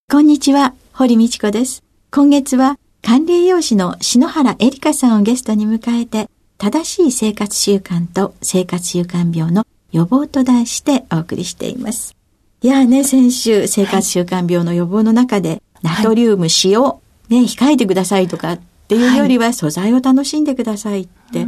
[0.09, 1.83] こんにちは、堀道子です。
[2.11, 12.15] 今月は管理栄養士の篠原恵里香さんをゲストに迎えて正しい生活習慣と生活習慣病の予防と題してお送りしています。
[12.61, 16.81] いやね、先週、生活習慣病の予防の中で、ナトリウム、塩、
[17.29, 21.45] ね、控えてくださいとかっていうよりは、素材を楽しんでくださいって、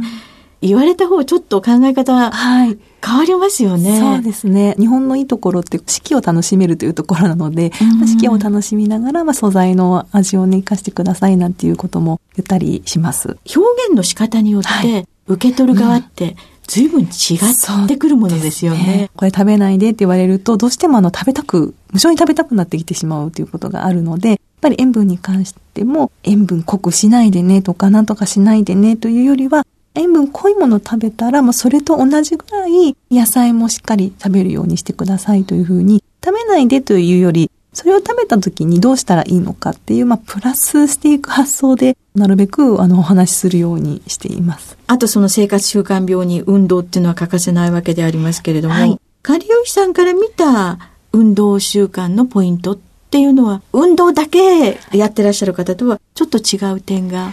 [0.60, 4.00] 言われた方ちょっと考え方、はい、変わりますよね。
[4.00, 4.74] そうですね。
[4.78, 13.38] 日本のいいところって四季を楽しめるというところなので、うん、四季を楽しみながら、まあ、素材の味をね、生かしてくださいなんていうことも言ったりします。
[13.54, 16.36] 表現の仕方によって、受け取る側って、
[16.68, 44.76] 随分違ってくるものですよね、ね、これ食べないでって言われると、どうしてもあの食べたく、無性に食べたくなってきてしまうということがあるので、やっぱり塩分に関しても、塩分濃くしないでねとか、なんとかしないでねというよりは、塩分濃いもの食べたら、もうそれと同じぐらい野菜もしっかり食べるようにしてくださいというふうに、食べないでというより、それを食べた時にどうしたらいいのかっていう、まあ、プラスしていく発想で、なるべく、あの、お話しするようにしています。
[44.88, 52.78] あと、その生活習慣病に運動っていうのは欠かせないわけでありますけれども、はい、カリオシさんから見た運動習慣のポイントっ
[53.10, 57.30] ていうのは、運動だけやってらっしゃる方とは、ちょっと違う点が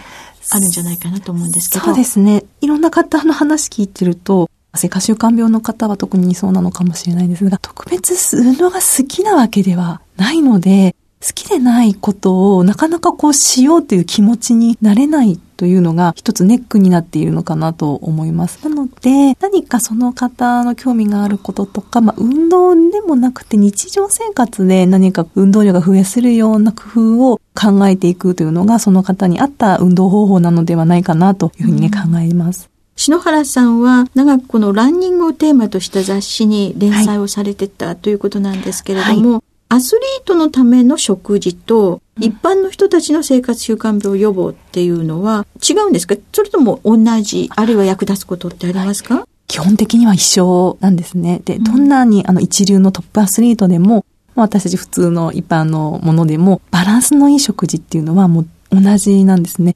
[0.52, 1.86] あるんじゃないかなと思うんですけど。
[1.86, 2.44] そうですね。
[2.62, 18.60] いろんな方の話聞いてると、生活習慣病の方は特にそうなのかもしれないですが、特別運動が好きなわけではないので、好きでないことをなかなかこうしようという気持ちになれないというのが一つネックになっているのかなと思います。
[18.68, 32.75] なので、何かその方の興味があることとか、まあ、運動でもなくて日常生活で何か運動量が増やせるような工夫を考えていくというのがその方に合った運動方法なのではないかなというふうにね、考えます。
[32.96, 46.16] 篠原さんは長くこのランニングをテーマとした雑誌に連載をされてた、はい、ということなんですけれども、はい、アスリートのための食事と一般の人たちの生活習慣病予防っていうのは違うんですか？
[46.32, 47.66] それとも同じ、あ。
[47.66, 51.42] るいは役立つことってありますか、はい、基本的には一緒なんですね。
[51.44, 59.76] で、どんなにあの一流のトップアスリートでも、私たち普通の一般のものでも、バランスのいい食事っていうのはもう同じなんですね。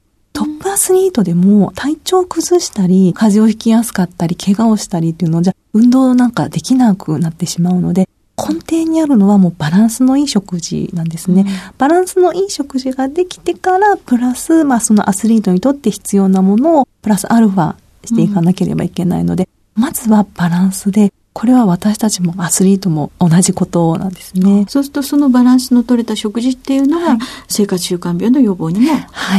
[0.80, 8.08] スリートでも体調を崩したり、風邪をひきやすかったり、怪我をしたりっていうのじゃ、運動なんかできなくなってしまうので、
[8.38, 11.42] 根底にあるのはもうバランスのいい食事なんですね。
[11.42, 17.74] うん、バランスのいい食事ができてから、プラス、まあそのアスリートにとって必要なものを、プラスアルファ
[18.06, 24.64] していかなければいけないので、うん、まずはバランスで、これは私たちもアスリートも同じことなんですね。
[24.66, 28.86] そうするとそのバランスの取れた食事っていうのが、生活習慣病の予防にも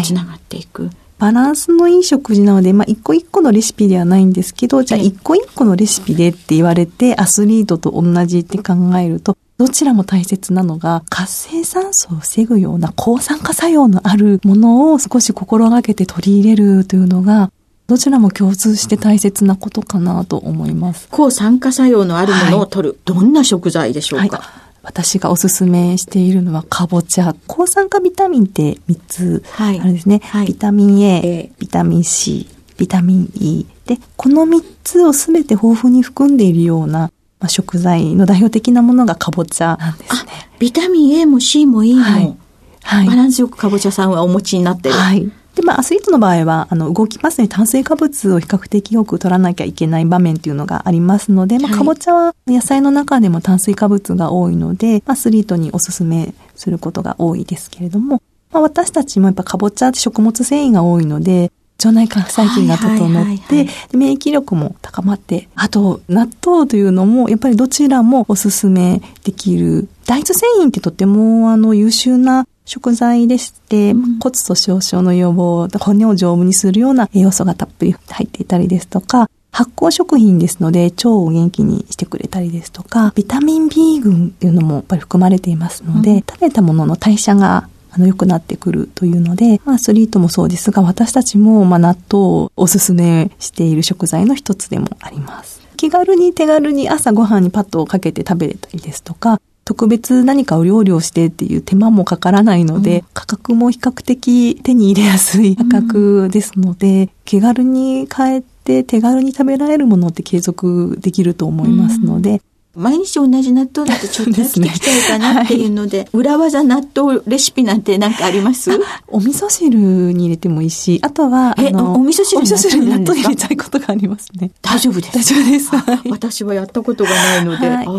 [0.03, 0.83] つながっていく。
[0.83, 17.51] はいバランスのいい食事なので、まあ、一個一個のレシピではないんですけど、じゃあ一個一個のレシピでって言われて、アスリートと同じって考えると、どちらも大切なのが、活性酸素を防ぐような抗酸化作用のあるものを少し心がけて取り入れるというのが、
[17.85, 21.07] どちらも共通して大切なことかなと思います。
[21.11, 22.89] 抗酸化作用のあるものを取る。
[22.93, 27.35] はい、どんな食材でしょうか、はい私がおすすめしているのはかぼちゃ。
[27.47, 30.21] 抗酸化ビタミンって3つあるんですね。
[30.23, 32.47] はい、ビタミン A、ビタミン C、
[32.77, 33.65] ビタミン E。
[33.85, 40.31] で、この3つをすべて豊富に含んでいるような、まあ、食材の代表的なものがかぼちゃなんですね。
[40.59, 42.37] ビタミン A も C も E も、はい、
[42.81, 44.95] はい、バランスよくかぼちゃさんはお持ちになってる。
[44.95, 45.31] はい。
[45.55, 58.21] で、まあ、アスリートの場合は、あの、動きますね、炭水化物を比較的よく取らなきゃいけない場面っていうのがありますので、まあ、かぼちゃは野菜の中でも炭水化物が多いので、アスリートにおすすめすることが多いですけれども、
[58.51, 61.51] まあ、私たちもやっぱかぼちゃって食物繊維が多いので、
[61.81, 69.89] 腸内環細菌が整って、で免疫力も高まって、あと、納豆というのも、やっぱりどちらもおすすめできる。
[70.05, 95.59] 大豆繊維ってとても、あの、優秀な食材でして、うん骨粗鬆症の予防、骨を丈夫にするような栄養素がたっぷり入っていたりですとか、発酵食品ですので腸を元気にしてくれたりですとか、ビタミン B 群っていうのもやっぱり含まれていますので、うん食べたものの代謝があの良くなってくるというので、まあアスリートもそうですが、私たちもまあ納豆をおすすめしている食材の一つでもあります。
[95.75, 103.05] 気軽に手軽に朝ご飯にパッとかけて食べれたりですとか、特別何かお料理をしてっていう手間もかからないので、うん。
[103.13, 112.41] 価格も比較的手に入れやすい価格ですので、気軽に買えて手軽に食べられるものって継続できると思いますので、
[112.75, 118.71] 毎日同じ納豆だとちょっと飽きてきちゃうかなっていうので、 裏技納豆レシピなんてなんかあります？
[119.07, 119.77] お味噌汁
[120.13, 124.51] に入れてもいいし、あとは、えおお味噌汁に納納豆豆入れちゃうことがありますね。
[124.61, 125.13] 大丈夫です。
[125.17, 125.75] 大丈夫です。
[125.75, 127.67] はい私はやったことがないので。
[127.67, 127.91] はいあ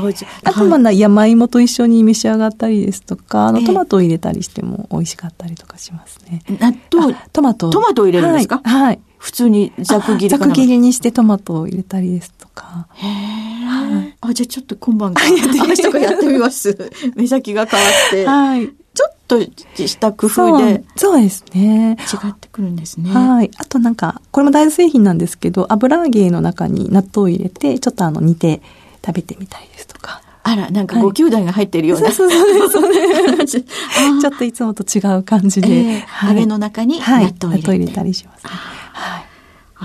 [0.44, 6.42] あと、まはいあ、山芋と一緒に召し上がったりですとか、あの、ええトマトを入れたりしても美味しかったりとかしますね。
[6.60, 7.68] 納豆、あトマト。
[7.70, 8.60] トマトを入れるんですか？
[8.64, 8.82] はい。
[8.84, 12.86] はい普通にざく切りざく切りにしてトマトを入れたりですとか。
[12.94, 14.16] へえ。
[14.20, 15.36] あ、じゃあちょっと今晩から、明
[15.74, 16.76] 日からやってみます。
[17.16, 18.26] 目先が変わって。
[18.26, 18.68] はい。
[18.94, 21.96] ちょっとした工夫でそうですね。
[22.00, 23.10] 違ってくるんですね。
[23.10, 23.50] はい。
[23.56, 28.60] あとなんか、これも大豆製品なんですけど、油揚げの中に納豆を入れて、ちょっとあの煮て
[29.04, 30.20] 食べてみたりですとか。
[30.44, 32.10] あら、なんかはいご兄弟が入ってるような。
[32.10, 33.60] そうそうそうです。
[33.62, 35.68] ちちょっといつもと違う感じで。
[35.68, 38.50] ええはい揚げの中に納はい豆を入れて納豆たりしますね。
[38.92, 39.24] はい。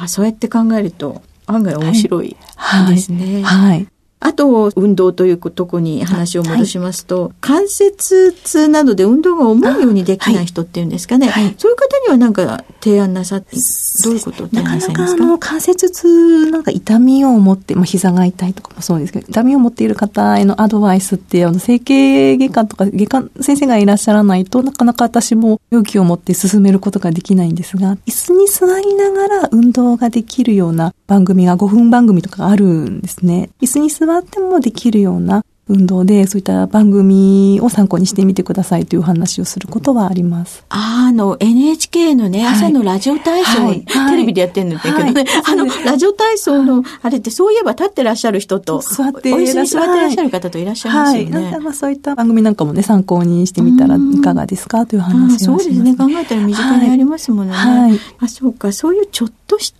[0.03, 3.41] あ、そうやって考えると案外面白いはいですね。
[3.41, 3.87] はい。
[4.19, 11.27] あと、運動というとこに話を戻しますと、関節痛などで運動が思うようにできない人っていうんですかね。
[11.27, 13.57] はいそういう方にはなんか提案なさって、
[14.03, 15.17] どういうことを提なか案なさいますか？
[15.17, 33.49] なかあの関節痛なんか痛みを持って、まあ、膝が痛いとかもそうですけど、痛みを持っている方へのアドバイスって、あの、整形外科とか外科先生がいらっしゃらないとなかなか私も勇気を持って進めることができないんですが、椅子に座りながら運動ができるような番組が5分番組とかあるんですね。
[33.61, 40.63] 椅子に座ってもできるような運動で、そういった番組を参考にしてみてくださいという話をすることはあります。
[40.69, 51.23] あの、NHK のね、はい朝のラジオ体操、はいはいテレビでやってるんだけどね、はい あの、ラジオ体操の、あれってそういえば立ってらっしゃる人と、座ってお椅子に座ってらっしゃる方といらっしゃいますはい。
[51.23, 51.41] よね。
[51.41, 55.45] なんでまあそういった番組なんかもね、参考にしてみたらいかがですかという話をします。
[55.45, 55.95] そうですね。
[55.95, 57.51] 考えたら身近にありますものね。
[57.51, 57.99] はい。
[58.19, 58.71] あ、そうか。
[58.71, 59.76] そういうちょっとした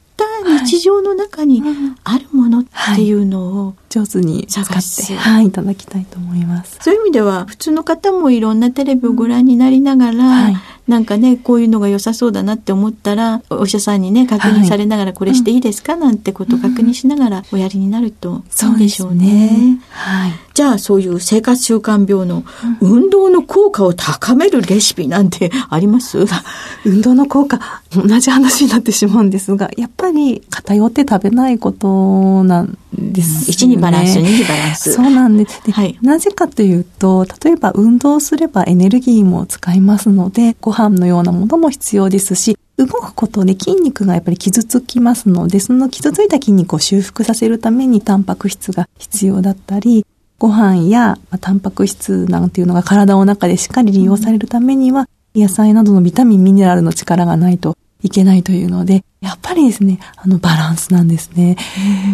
[0.66, 1.62] 日常の中に
[2.04, 2.66] あるものっ
[2.96, 6.78] ていうのを、上手に使って、はい、いただきたいと思います。
[6.81, 10.58] そういう意味では、普通の方もいろんなテレビをご覧になりながら、はい。
[10.88, 19.80] なんかね、こういうのが良さそうだなって思ったら、お医者さんにね、確認されながら、これしていいですか、なんてことを確認しながらおやりになるといいんでしょうね。
[19.90, 20.31] はい。
[20.31, 20.38] じゃ
[20.74, 22.44] あ、そういう生活習慣病の
[22.81, 26.19] 運動の効果を高めるレシピなんてあります？
[26.86, 27.60] 運動の効果、
[27.96, 33.46] 同じ話になってしまうんですが、やっぱり偏って食べないことなんですよね。
[33.48, 34.94] 1にバランス、2にバランス。
[34.94, 35.62] そうなんです。
[35.66, 50.06] ではいなぜかというと、例えば運動すればエネルギーも使いますので、ご飯のようなものも必要ですし、動くことで筋肉がやっぱり傷つきますので、その傷ついた筋肉を修復させるためにタンパク質が必要だったり、
[50.39, 61.58] ご飯や、まあ、タンパク質なんていうのが体の中でしっかり利用されるためには、野菜などのビタミン、ミネラルの力がないといけないというので、やっぱりですね、あのバランスなんですね。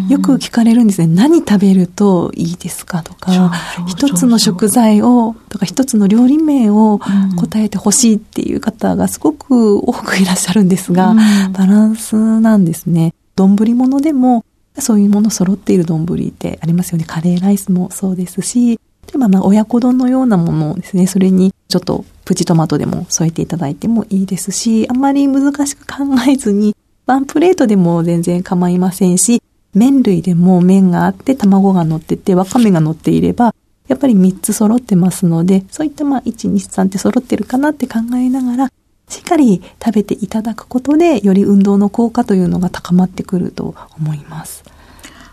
[0.08, 1.06] よく聞かれるんですね。
[1.06, 3.52] 何食べるといいですかとか、
[3.86, 13.14] 一つの食材を、とか一つの料理名をうん答えてほしいっていう方がすごく多くいらっしゃるんですが、うんバランスなんですね。
[13.36, 14.44] 丼物でも、
[14.78, 17.04] そういうもの揃っている丼ってありますよね。
[17.04, 18.78] カレーライスもそうですし、例
[19.16, 26.74] えばまあ親子丼のようなものですね、それにちょっとプチトマトでも添えていただいてもいいですし、あんまり難しく考えずに、
[27.06, 29.42] ワンプレートでも全然構いませんし、
[29.74, 33.54] 麺類でも麺があって卵が乗ってて、わかめが乗っていれば、
[33.88, 38.72] やっぱり3つ揃ってますので、そういったまあ1、2、3って揃ってるかなって考えながら、
[39.08, 44.63] しっかり食べていただくことで、より運動の効果というのが高まってくると思います。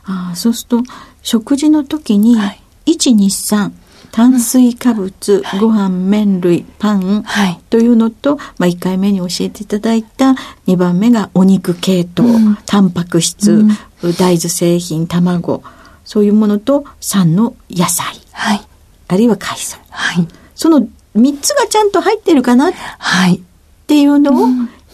[0.06, 0.92] ああそうすると
[1.22, 3.72] 食事の時にはい123
[4.12, 7.62] 炭水化物、ご飯麺類パンはい。
[7.70, 10.36] というのと、まあ、1回目に教えていただいた
[10.68, 13.70] 2番目がお肉系統、うんタンパク質、うん
[14.18, 15.64] 大豆製品卵
[16.04, 18.62] そういうものと3の野菜はい。
[19.08, 20.28] あるいは海藻はい。
[20.56, 20.80] その
[21.16, 23.42] 3つがちゃんと入ってるかなっはい。
[23.88, 24.48] ていうのを、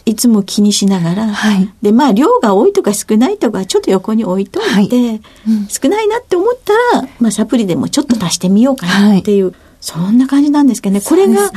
[0.08, 1.70] いつも気にしながら、はい。
[1.82, 5.22] で、まあ、量が多いとか少ないとか、ちょっと横に置いといて、はい。
[5.50, 5.68] うん。
[5.68, 11.02] 少ないなって思ったら、まあ、サプリでもちょっと足してみようかなっていう、そんな感じなんですけどね。
[11.02, 11.52] これが。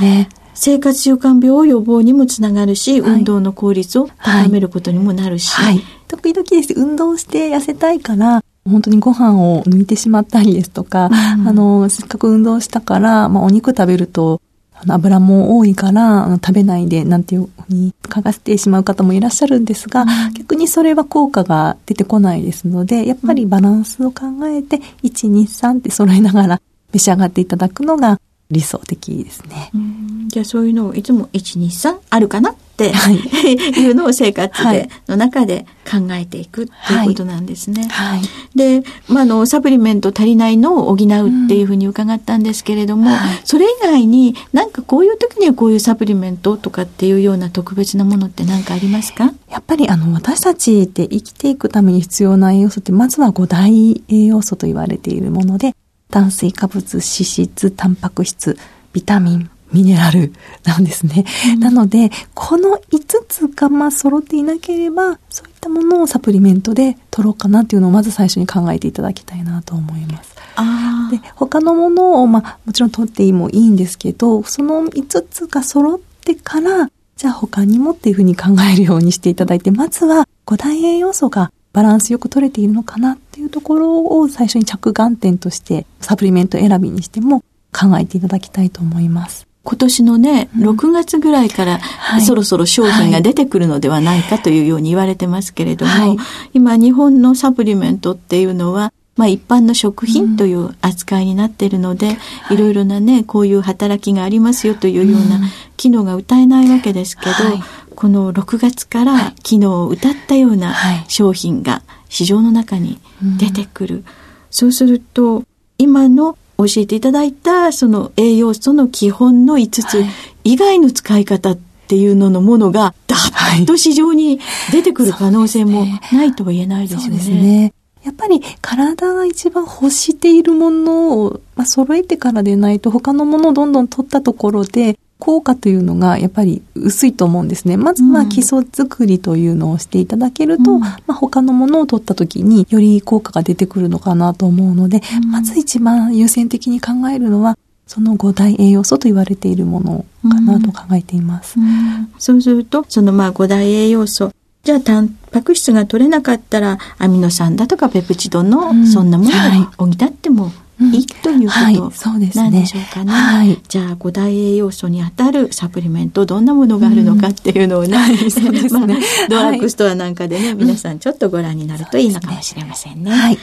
[0.53, 3.11] 生活習慣病予防にもつながるし、はい。
[3.13, 5.81] 運動の効率を高めることにもなるし、はい。
[6.09, 6.75] 時々です。
[6.75, 11.15] ね運動して痩せたいから、本当にご飯を抜いてしまったりですとか、うん。
[11.49, 14.43] あの、せっかく運動したから、まあ、お肉食べると、
[14.87, 20.07] 油も多いから、食べないで、なんていうふうに書かせてしまう方もいらっしゃるんですが、
[20.37, 26.61] 逆にそれは効果が出てこないですので、やっぱりバランスを考えて、1、2、3って揃えながら
[26.93, 28.21] 召し上がっていただくのが
[28.51, 29.71] 理想的ですね。
[29.75, 30.29] うん。
[30.29, 32.55] じゃあそういうのをいつも1、2、3あるかな
[32.89, 33.17] はい。
[33.81, 34.89] いうのを生活で、はい。
[35.09, 37.87] の中で考えていくっていうことなんですね。
[37.91, 38.23] はい。
[38.57, 43.41] で、まあ、あの、サプリメント足りないのを補うっていうふうに伺ったんですけれども、はい。
[43.45, 49.33] それ以外になんかこういう時にはこういうサプリメントとかっていうような特別なものって何かありますか？
[49.51, 55.75] やっぱりあの私たちって生きていくために必要な栄養素ってまずは5大栄養素と言われているもので
[56.11, 58.57] 炭水化物、脂質、タンパク質、
[58.93, 60.33] ビタミン、ミネラル
[60.65, 61.25] なんですね。
[61.59, 70.35] なので、この5つがまあ揃っていなければ、そういったものをサプリメントで取ろうかなっていうのをまず最初に考えていただきたいなと思います。
[70.57, 89.50] あで、他のものを、まあ、もちろん取ってもいいんですけど、その5つが揃ってから、じゃあ他にもっていうふうに考えるようにしていただいて、まずは5大栄養素がバランスよく取れているのかなっていうところを最初に着眼点として、サプリメント選びにしても考えていただきたいと思います。
[89.71, 92.23] 今年のね、6月ぐらいから、はい。
[92.23, 96.17] そろそろ商品が出てくるのではないかというように言われてますけれども、はい。
[96.53, 102.17] 今日本のサプリメントっていうのは、まあ一般の食品という扱いになっているので、
[102.51, 102.57] い。
[102.57, 105.41] ろいろなね、こういう働きがありますよというような
[105.77, 107.63] 機能が歌えないわけですけど、はい。
[107.95, 111.05] この6月から機能を歌ったようなはい。
[111.07, 112.99] 商品が市場の中に
[113.39, 114.05] 出てくる。
[114.51, 115.45] そうすると、
[115.79, 116.37] 今の
[116.67, 120.11] 教えていただいたその栄養素の基本の5つはい
[120.45, 124.41] 以外の使い方っていうののものが、だっと市場に
[124.73, 127.07] 出てくる可能性もないとは言えないですよね。
[127.07, 127.73] そうですね。
[128.05, 137.77] やっぱり体が一番欲しているものを、まあ、揃えてからでないと他のものをどんどん取ったところで効果というのがやっぱり薄いと思うんですね。
[137.77, 147.57] まずは基礎作りというのをしていただけると、うんまあ、他のものを取った時により効果が出てくるのかなと思うので、うんまず一番優先的に考えるのは
[147.91, 151.59] その5大栄養素と言われているものかなと考えています。
[151.59, 154.33] うんそうすると、そのまあ5大栄養素。
[154.63, 160.51] じゃあ、タンパク質が取れなかったら、アミノ酸だとかペプチドの、うんそんなもはいのを補ってもい
[160.93, 163.13] いというはいうですねとなんでしょうかね。
[163.13, 168.87] はいじゃあ、5大栄養素にあたるサプリメント、どんなものがあるのかっていうのをね、う ですねまあ
[169.29, 173.11] ドラッグはいストアなんかでね、皆さんちょっとご覧になるといいのかもしれませんね。
[173.11, 173.39] はい。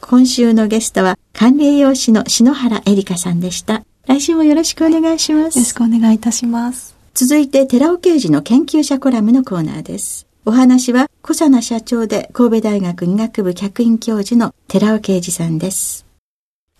[0.00, 3.82] 今週のゲストは、管理栄養士の篠原恵里香さんでした。
[4.06, 5.58] 来週もよろしくお願いします。
[5.58, 6.96] よろしくお願いいたします。
[7.12, 10.26] 続いて、寺尾刑事の研究者コラムのコーナーです。
[10.46, 16.07] お話は、小佐奈社長で神戸大学医学部客員教授の寺尾啓二さんです。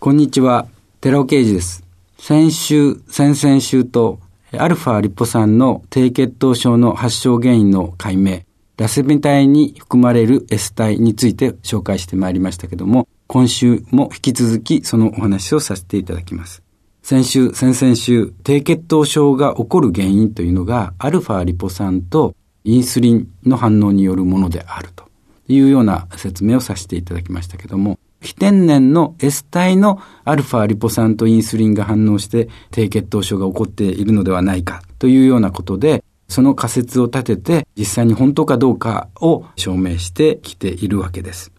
[0.01, 0.65] こんにちは、
[1.01, 1.83] 寺尾啓二です。
[2.17, 4.21] 先週、先々週と、
[4.57, 8.43] アルファリポ酸の低血糖症の発症原因の解明、
[8.77, 16.63] ラセミ体に含まれる S 体について紹介してまいりましたけども、今週も引き続きそのお話をさせていただきます。
[17.03, 25.03] 先週、先々週、低血糖症が起こる原因というのが、アルファリポ酸とインスリンの反応によるものであると
[25.49, 41.51] いうような説明をさせていただきましたけども、非天然の S 体のアルファリポ酸とインスリンが反応して低血糖症が起こっているのではないかというようなことで、その仮説を立てて実際に本当かどうかを証明してきているわけです。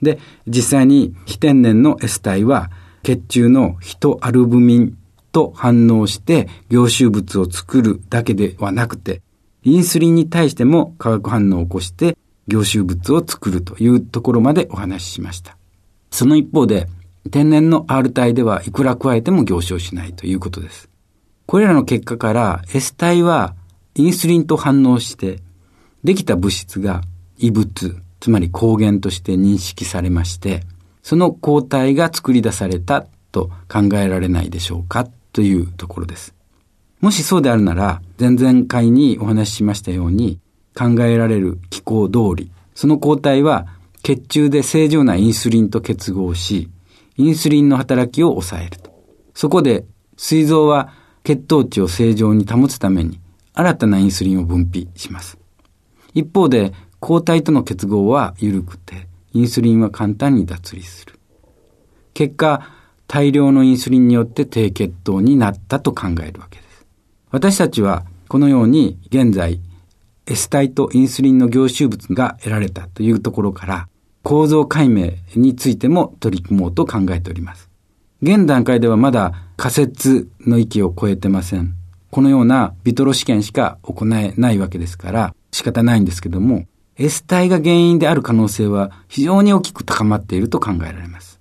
[0.00, 2.70] で、実際に非天然の S 体は
[3.02, 4.98] 血中のヒトアルブミン
[5.32, 9.22] と反応して凝集物を作るだけではなくて、
[9.64, 12.16] インスリンに対しても化学反応を起こして
[12.48, 15.56] 凝集物を作るというところまでお話ししました。
[16.12, 16.86] その一方で、
[17.30, 20.88] 天然の R 体ではいくら加えても凝集しないということです。
[21.46, 23.54] これらの結果から S 体は
[23.94, 25.40] インスリンと反応して、
[26.04, 27.00] できた物質が
[27.38, 30.62] 異物、つまり抗原として認識されまして、
[31.02, 36.34] その抗体が作り出されたと考えられないでしょうかというところです。
[37.00, 40.38] もしそうであるなら、前々回にお話ししましたように、
[40.74, 43.66] 考えられる機構通り、その抗体は
[44.02, 46.68] 血中で正常なインスリンと結合し、
[47.16, 48.90] インスリンの働きを抑えると。
[49.34, 49.84] そこで、
[50.16, 50.92] 膵臓は
[51.24, 53.20] 血糖値を正常に保つために
[53.54, 55.38] 新たなインスリンを分泌します。
[56.14, 61.18] 一方で、抗体との結合は緩くて、インスリンは簡単に脱離する。
[62.14, 62.68] 結果、
[63.06, 66.86] 大量のインスリンによって低血糖になったと考えるわけです。
[67.30, 69.60] 私たちはこのように現在
[70.26, 73.88] S 体とインスリンの凝集物が得られたというところから
[74.22, 77.68] 構造解明についても取り組もうと考えております。
[78.22, 81.74] 現段階ではまだ仮説の域を超えてません。
[82.10, 86.66] このようなビトロ試験しか行えないわけですから仕方ないんですけども
[86.98, 91.40] S 体が原因である可能性は非常に大きく高まっていると考えられます。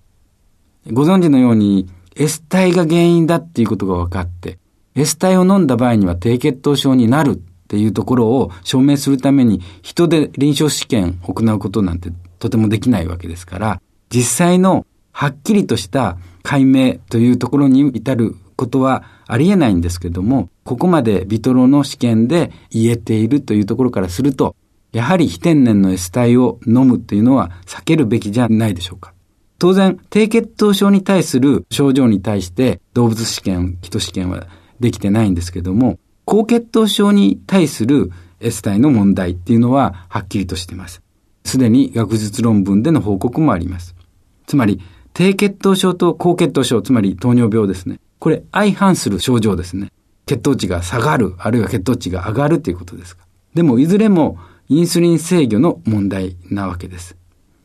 [0.92, 4.60] ご存知のように S 体が原因だっていうことが分かって、
[4.96, 12.10] S 体を飲んだ場合には低血糖症になるっていうところを証明するために人で臨床試験を行うことなんて
[12.42, 24.56] とてもできないわけですから、実際のはっきりとした解明というところに至ることはありえないんですけども、ここまでビトロの試験で言えているというところからすると、
[24.92, 29.14] やはり非天然の S 体を飲むというのは避けるべきじゃないでしょうか。
[29.60, 34.48] 当然、低血糖症に対する症状に対して動物試験、人試験は
[34.80, 41.04] できてないんですけども、高血糖症に対する S 体の問題っていうのははっきりとしています。
[41.44, 43.96] すでに学術論文での報告もあります。
[44.48, 44.82] つまり、
[45.14, 48.00] 低血糖症と高血糖症、つまり糖尿病ですね。
[48.20, 49.92] これ相反する症状ですね。
[50.26, 53.26] 血糖値が下がる、あるいは血糖値が上がるということですか。
[53.54, 54.38] でも、いずれも
[54.70, 57.18] インスリン制御の問題なわけです。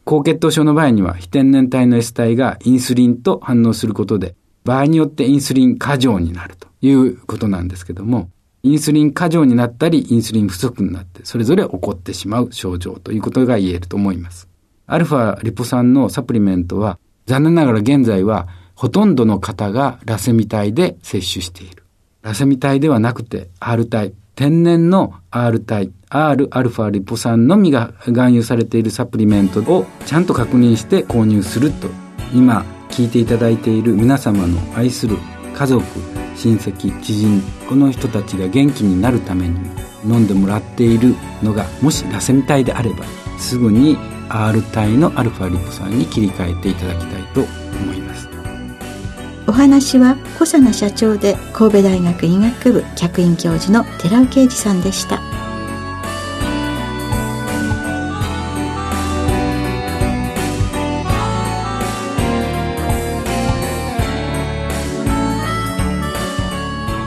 [0.04, 8.30] 高血糖症の場合には非天然体の S 体がインスリンと反応することで、場合によってインスリン過剰になるということなんですけども、
[8.66, 14.48] インスリン過剰になったり、インスリン不足になって、それぞれ起こってしまう症状ということが言えると思います。
[14.86, 21.84] アルファリポ酸のサプリメントは、残念ながら現在は、ほとんどの方がラセミ体で摂取している。
[22.22, 31.88] ラセミ体ではなくて、R 体、天然の R 体、Rα リポ酸のみが含有されているサプリメントをちゃんと確認して購入すると
[32.32, 35.16] 今聞いていただいている皆様の愛する
[35.56, 35.82] 家族
[36.36, 39.58] 親戚知人この人たちが元気になるために
[40.04, 43.04] 飲んでもらっているのがもしラセミ体であれば
[43.38, 43.96] すぐに
[44.28, 48.28] R 体のアルファリポ酸に切り替えていただきたいと思います
[49.48, 55.35] お話は小佐奈社長で神戸大学医学部客員教授の寺尾啓二さんでした。